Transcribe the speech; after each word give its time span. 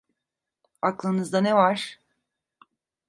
Aklınızda 0.81 1.41
ne 1.41 1.55
var? 1.55 1.99